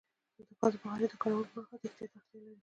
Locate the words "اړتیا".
2.17-2.37